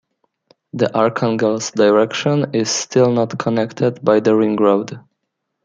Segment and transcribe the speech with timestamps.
[0.73, 4.99] The Arkhangelsk direction is still not connected by the ring road.